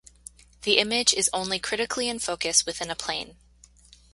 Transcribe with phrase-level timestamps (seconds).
[0.63, 3.37] The image is only critically in focus within a plane.